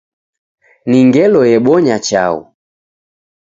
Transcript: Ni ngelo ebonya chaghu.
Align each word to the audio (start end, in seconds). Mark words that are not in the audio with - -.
Ni 0.89 0.99
ngelo 1.07 1.41
ebonya 1.53 1.97
chaghu. 2.07 2.41